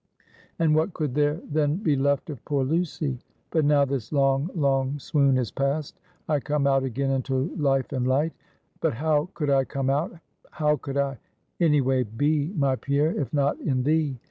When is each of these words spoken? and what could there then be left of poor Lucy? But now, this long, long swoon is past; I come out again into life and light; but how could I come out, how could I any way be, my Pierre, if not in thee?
and 0.57 0.73
what 0.75 0.95
could 0.95 1.13
there 1.13 1.39
then 1.51 1.75
be 1.75 1.95
left 1.95 2.31
of 2.31 2.43
poor 2.43 2.63
Lucy? 2.65 3.19
But 3.51 3.65
now, 3.65 3.85
this 3.85 4.11
long, 4.11 4.49
long 4.55 4.97
swoon 4.97 5.37
is 5.37 5.51
past; 5.51 5.99
I 6.27 6.39
come 6.39 6.65
out 6.65 6.83
again 6.83 7.11
into 7.11 7.55
life 7.55 7.91
and 7.93 8.07
light; 8.07 8.33
but 8.79 8.95
how 8.95 9.29
could 9.35 9.51
I 9.51 9.63
come 9.63 9.91
out, 9.91 10.11
how 10.49 10.77
could 10.77 10.97
I 10.97 11.19
any 11.59 11.81
way 11.81 12.01
be, 12.01 12.51
my 12.57 12.77
Pierre, 12.77 13.11
if 13.11 13.31
not 13.31 13.59
in 13.59 13.83
thee? 13.83 14.17